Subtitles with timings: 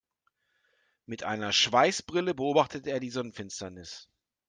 [1.05, 4.09] Mit einer Schweißbrille beobachtete er die Sonnenfinsternis.